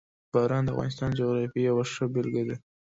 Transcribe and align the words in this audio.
باران 0.33 0.63
د 0.65 0.69
افغانستان 0.73 1.09
د 1.11 1.17
جغرافیې 1.19 1.61
یوه 1.69 1.83
ښه 1.93 2.05
بېلګه 2.13 2.43
ده. 2.47 2.55